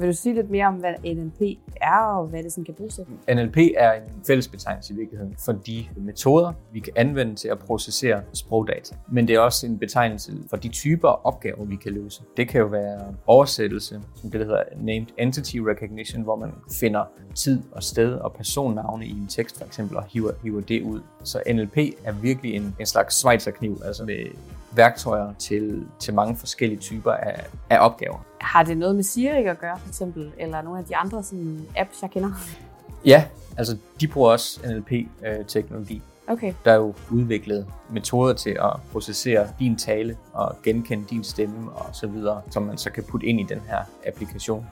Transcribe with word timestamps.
Vil 0.00 0.08
du 0.08 0.14
sige 0.14 0.34
lidt 0.34 0.50
mere 0.50 0.66
om, 0.66 0.74
hvad 0.74 1.14
NLP 1.14 1.58
er, 1.82 1.96
og 1.96 2.26
hvad 2.26 2.42
det 2.42 2.52
sådan 2.52 2.64
kan 2.64 2.74
bruges 2.74 2.94
til? 2.94 3.36
NLP 3.36 3.56
er 3.76 3.92
en 3.92 4.02
fællesbetegnelse 4.26 4.94
i 4.94 4.96
virkeligheden 4.96 5.36
for 5.44 5.52
de 5.52 5.86
metoder, 5.96 6.52
vi 6.72 6.80
kan 6.80 6.92
anvende 6.96 7.34
til 7.34 7.48
at 7.48 7.58
processere 7.58 8.22
sprogdata. 8.32 8.94
Men 9.12 9.28
det 9.28 9.34
er 9.36 9.40
også 9.40 9.66
en 9.66 9.78
betegnelse 9.78 10.32
for 10.50 10.56
de 10.56 10.68
typer 10.68 11.08
opgaver, 11.08 11.64
vi 11.64 11.76
kan 11.76 11.92
løse. 11.92 12.22
Det 12.36 12.48
kan 12.48 12.60
jo 12.60 12.66
være 12.66 13.14
oversættelse, 13.26 14.00
som 14.14 14.30
det 14.30 14.40
hedder 14.40 14.62
Named 14.76 15.06
Entity 15.18 15.56
Recognition, 15.56 16.22
hvor 16.22 16.36
man 16.36 16.52
finder 16.80 17.04
tid 17.34 17.62
og 17.72 17.82
sted 17.82 18.14
og 18.14 18.32
personnavne 18.32 19.06
i 19.06 19.10
en 19.10 19.26
tekst 19.28 19.58
for 19.58 19.64
eksempel 19.64 19.96
og 19.96 20.04
hiver, 20.12 20.32
hiver 20.42 20.60
det 20.60 20.82
ud. 20.82 21.00
Så 21.24 21.42
NLP 21.52 21.76
er 22.04 22.12
virkelig 22.12 22.54
en, 22.54 22.76
en 22.80 22.86
slags 22.86 23.20
svejserkniv, 23.20 23.80
altså 23.84 24.04
med 24.04 24.16
værktøjer 24.72 25.32
til, 25.38 25.86
til 25.98 26.14
mange 26.14 26.36
forskellige 26.36 26.80
typer 26.80 27.12
af, 27.12 27.46
af 27.70 27.78
opgaver. 27.80 28.18
Har 28.40 28.62
det 28.62 28.78
noget 28.78 28.94
med 28.94 29.02
Siri 29.02 29.44
at 29.44 29.58
gøre, 29.58 29.78
for 29.78 29.88
eksempel, 29.88 30.32
eller 30.38 30.62
nogle 30.62 30.78
af 30.78 30.84
de 30.84 30.96
andre 30.96 31.22
sådan, 31.22 31.66
apps, 31.76 32.02
jeg 32.02 32.10
kender? 32.10 32.30
Ja, 33.04 33.24
altså 33.56 33.76
de 34.00 34.08
bruger 34.08 34.30
også 34.30 34.60
NLP-teknologi. 34.66 36.02
Okay. 36.28 36.54
Der 36.64 36.72
er 36.72 36.76
jo 36.76 36.94
udviklet 37.10 37.66
metoder 37.90 38.34
til 38.34 38.50
at 38.50 38.72
processere 38.92 39.48
din 39.58 39.76
tale 39.76 40.16
og 40.32 40.56
genkende 40.62 41.04
din 41.10 41.24
stemme 41.24 41.72
og 41.72 41.94
så 41.94 42.06
videre, 42.06 42.42
som 42.50 42.62
man 42.62 42.78
så 42.78 42.90
kan 42.90 43.04
putte 43.04 43.26
ind 43.26 43.40
i 43.40 43.42
den 43.48 43.60
her 43.60 43.78
applikation. 44.06 44.66